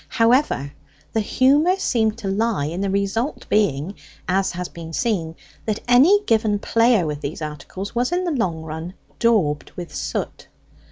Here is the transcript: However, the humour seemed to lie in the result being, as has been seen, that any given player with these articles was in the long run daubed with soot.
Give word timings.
However, 0.09 0.73
the 1.13 1.19
humour 1.19 1.75
seemed 1.77 2.17
to 2.17 2.27
lie 2.27 2.65
in 2.65 2.81
the 2.81 2.89
result 2.89 3.47
being, 3.49 3.93
as 4.27 4.51
has 4.53 4.67
been 4.67 4.93
seen, 4.93 5.35
that 5.67 5.81
any 5.87 6.23
given 6.23 6.57
player 6.57 7.05
with 7.05 7.21
these 7.21 7.39
articles 7.39 7.93
was 7.93 8.11
in 8.11 8.23
the 8.23 8.31
long 8.31 8.63
run 8.63 8.95
daubed 9.19 9.69
with 9.75 9.93
soot. 9.93 10.47